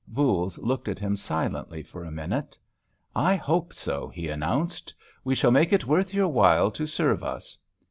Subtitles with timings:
[0.07, 2.57] Voules looked at him silently for a minute.
[3.15, 4.95] "I hope so," he announced.
[5.23, 7.59] "We shall make it worth your while to serve us."